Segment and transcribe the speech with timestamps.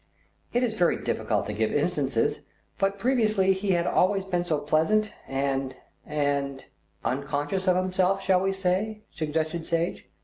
[0.51, 2.39] "It is very difficult to give instances;
[2.79, 5.75] but previously he had always been so pleasant and
[6.07, 6.65] and"
[7.05, 10.09] "Unconscious of himself, shall we say?" suggested Sage.